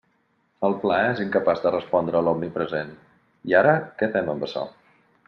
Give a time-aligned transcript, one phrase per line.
[0.67, 2.89] El pla és incapaç de respondre a l'omnipresent
[3.53, 4.65] «¿i ara què fem amb açò?».